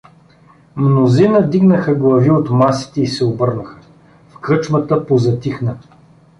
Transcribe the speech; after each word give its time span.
Мнозина 0.75 1.41
дигнаха 1.49 1.95
глави 1.95 2.31
от 2.31 2.49
масите 2.49 3.01
и 3.01 3.07
се 3.07 3.25
обърнаха; 3.25 3.77
в 4.29 4.39
кръчмата 4.39 5.07
позатихна. 5.07 5.77